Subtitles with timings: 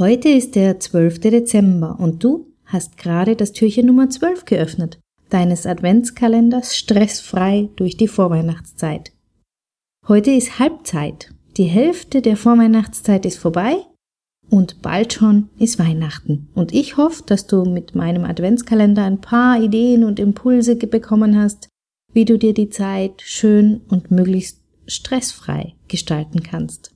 [0.00, 1.20] Heute ist der 12.
[1.20, 8.08] Dezember und du hast gerade das Türchen Nummer 12 geöffnet, deines Adventskalenders stressfrei durch die
[8.08, 9.12] Vorweihnachtszeit.
[10.08, 11.34] Heute ist Halbzeit.
[11.58, 13.76] Die Hälfte der Vorweihnachtszeit ist vorbei
[14.48, 16.48] und bald schon ist Weihnachten.
[16.54, 21.68] Und ich hoffe, dass du mit meinem Adventskalender ein paar Ideen und Impulse bekommen hast,
[22.14, 26.89] wie du dir die Zeit schön und möglichst stressfrei gestalten kannst.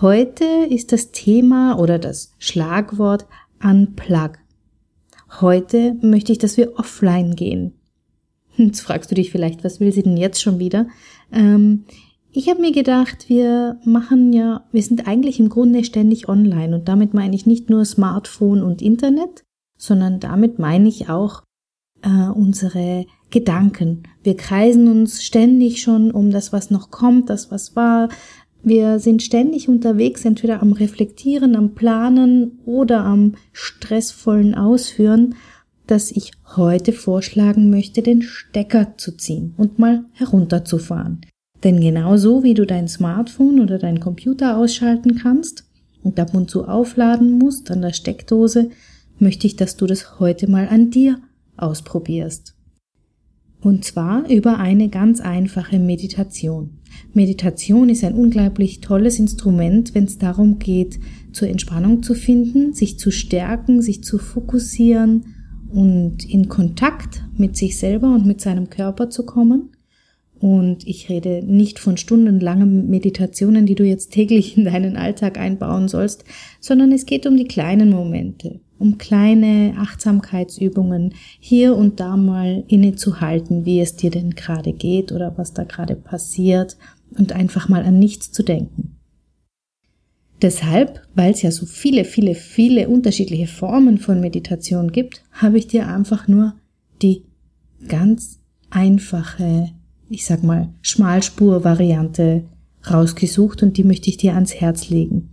[0.00, 3.26] Heute ist das Thema oder das Schlagwort
[3.62, 4.32] Unplug.
[5.40, 7.74] Heute möchte ich, dass wir offline gehen.
[8.56, 10.88] Jetzt fragst du dich vielleicht, was will sie denn jetzt schon wieder?
[11.32, 11.84] Ähm,
[12.32, 16.88] ich habe mir gedacht, wir machen ja, wir sind eigentlich im Grunde ständig online und
[16.88, 19.44] damit meine ich nicht nur Smartphone und Internet,
[19.78, 21.44] sondern damit meine ich auch
[22.02, 24.04] äh, unsere Gedanken.
[24.22, 28.08] Wir kreisen uns ständig schon um das, was noch kommt, das, was war,
[28.64, 35.34] wir sind ständig unterwegs, entweder am Reflektieren, am Planen oder am stressvollen Ausführen,
[35.86, 41.20] dass ich heute vorschlagen möchte, den Stecker zu ziehen und mal herunterzufahren.
[41.62, 45.64] Denn genauso wie du dein Smartphone oder dein Computer ausschalten kannst
[46.02, 48.70] und ab und zu aufladen musst an der Steckdose,
[49.18, 51.20] möchte ich, dass du das heute mal an dir
[51.56, 52.53] ausprobierst.
[53.64, 56.78] Und zwar über eine ganz einfache Meditation.
[57.14, 61.00] Meditation ist ein unglaublich tolles Instrument, wenn es darum geht,
[61.32, 65.24] zur Entspannung zu finden, sich zu stärken, sich zu fokussieren
[65.70, 69.70] und in Kontakt mit sich selber und mit seinem Körper zu kommen.
[70.44, 75.88] Und ich rede nicht von stundenlangen Meditationen, die du jetzt täglich in deinen Alltag einbauen
[75.88, 76.22] sollst,
[76.60, 83.64] sondern es geht um die kleinen Momente, um kleine Achtsamkeitsübungen, hier und da mal innezuhalten,
[83.64, 86.76] wie es dir denn gerade geht oder was da gerade passiert
[87.16, 88.98] und einfach mal an nichts zu denken.
[90.42, 95.68] Deshalb, weil es ja so viele, viele, viele unterschiedliche Formen von Meditation gibt, habe ich
[95.68, 96.52] dir einfach nur
[97.00, 97.22] die
[97.88, 99.70] ganz einfache,
[100.08, 102.44] ich sag mal, Schmalspur-Variante
[102.90, 105.30] rausgesucht und die möchte ich dir ans Herz legen.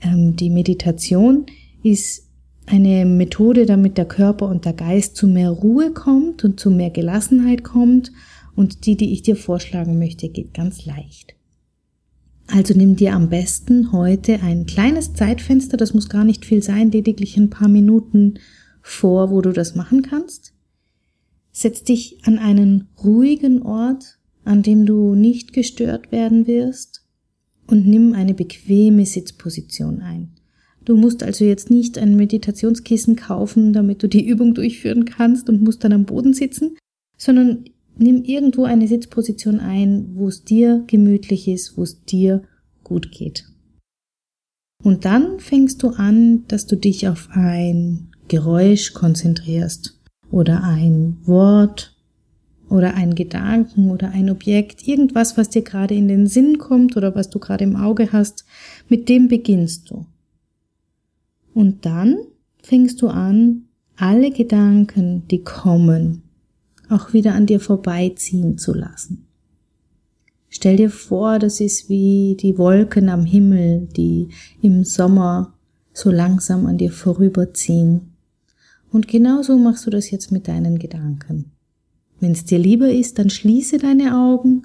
[0.00, 1.46] Ähm, die Meditation
[1.82, 2.26] ist
[2.66, 6.90] eine Methode, damit der Körper und der Geist zu mehr Ruhe kommt und zu mehr
[6.90, 8.12] Gelassenheit kommt.
[8.54, 11.34] Und die, die ich dir vorschlagen möchte, geht ganz leicht.
[12.48, 16.90] Also nimm dir am besten heute ein kleines Zeitfenster, das muss gar nicht viel sein,
[16.92, 18.38] lediglich ein paar Minuten
[18.82, 20.55] vor, wo du das machen kannst.
[21.58, 27.02] Setz dich an einen ruhigen Ort, an dem du nicht gestört werden wirst
[27.66, 30.32] und nimm eine bequeme Sitzposition ein.
[30.84, 35.62] Du musst also jetzt nicht ein Meditationskissen kaufen, damit du die Übung durchführen kannst und
[35.62, 36.76] musst dann am Boden sitzen,
[37.16, 37.64] sondern
[37.96, 42.42] nimm irgendwo eine Sitzposition ein, wo es dir gemütlich ist, wo es dir
[42.84, 43.46] gut geht.
[44.84, 49.95] Und dann fängst du an, dass du dich auf ein Geräusch konzentrierst
[50.30, 51.96] oder ein Wort
[52.68, 57.14] oder ein Gedanken oder ein Objekt, irgendwas, was dir gerade in den Sinn kommt oder
[57.14, 58.44] was du gerade im Auge hast,
[58.88, 60.06] mit dem beginnst du.
[61.54, 62.18] Und dann
[62.62, 63.62] fängst du an,
[63.96, 66.22] alle Gedanken, die kommen,
[66.90, 69.26] auch wieder an dir vorbeiziehen zu lassen.
[70.48, 74.28] Stell dir vor, das ist wie die Wolken am Himmel, die
[74.62, 75.54] im Sommer
[75.92, 78.15] so langsam an dir vorüberziehen.
[78.90, 81.52] Und genauso machst du das jetzt mit deinen Gedanken.
[82.20, 84.62] Wenn es dir lieber ist, dann schließe deine Augen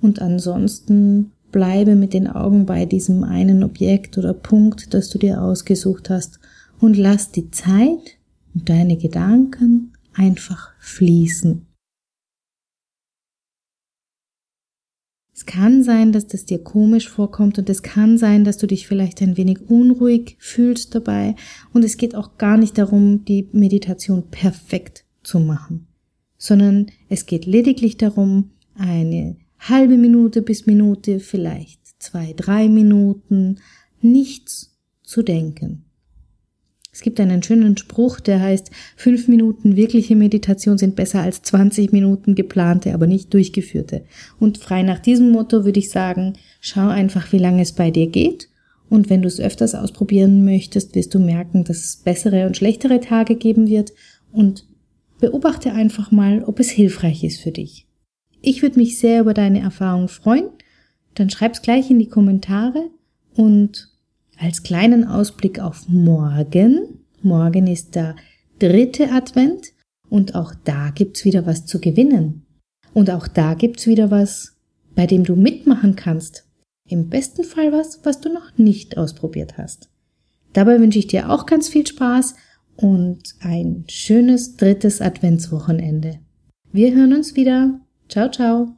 [0.00, 5.40] und ansonsten Bleibe mit den Augen bei diesem einen Objekt oder Punkt, das du dir
[5.40, 6.40] ausgesucht hast
[6.80, 8.18] und lass die Zeit
[8.54, 11.66] und deine Gedanken einfach fließen.
[15.34, 18.86] Es kann sein, dass das dir komisch vorkommt und es kann sein, dass du dich
[18.86, 21.34] vielleicht ein wenig unruhig fühlst dabei
[21.72, 25.88] und es geht auch gar nicht darum, die Meditation perfekt zu machen,
[26.38, 33.56] sondern es geht lediglich darum, eine halbe Minute bis Minute, vielleicht zwei, drei Minuten,
[34.00, 35.84] nichts zu denken.
[36.94, 41.90] Es gibt einen schönen Spruch, der heißt, fünf Minuten wirkliche Meditation sind besser als 20
[41.90, 44.04] Minuten geplante, aber nicht durchgeführte.
[44.38, 48.06] Und frei nach diesem Motto würde ich sagen, schau einfach, wie lange es bei dir
[48.06, 48.48] geht.
[48.88, 53.00] Und wenn du es öfters ausprobieren möchtest, wirst du merken, dass es bessere und schlechtere
[53.00, 53.92] Tage geben wird.
[54.30, 54.64] Und
[55.18, 57.88] beobachte einfach mal, ob es hilfreich ist für dich.
[58.40, 60.48] Ich würde mich sehr über deine Erfahrung freuen.
[61.14, 62.88] Dann schreib's gleich in die Kommentare
[63.34, 63.93] und
[64.38, 67.00] als kleinen Ausblick auf morgen.
[67.22, 68.16] Morgen ist der
[68.58, 69.72] dritte Advent
[70.08, 72.46] und auch da gibt's wieder was zu gewinnen.
[72.92, 74.56] Und auch da gibt's wieder was,
[74.94, 76.46] bei dem du mitmachen kannst.
[76.88, 79.88] Im besten Fall was, was du noch nicht ausprobiert hast.
[80.52, 82.34] Dabei wünsche ich dir auch ganz viel Spaß
[82.76, 86.20] und ein schönes drittes Adventswochenende.
[86.72, 87.80] Wir hören uns wieder.
[88.08, 88.76] Ciao, ciao.